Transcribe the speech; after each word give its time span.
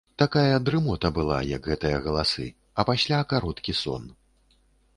Такая 0.19 0.55
дрымота 0.69 1.11
была, 1.17 1.37
як 1.49 1.69
гэтыя 1.73 1.97
галасы, 2.07 2.47
а 2.79 2.87
пасля 2.93 3.21
кароткі 3.35 3.77
сон. 3.85 4.11